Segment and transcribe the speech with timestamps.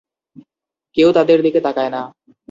[0.97, 2.01] কেউ তাদের দিকে তাকায় না।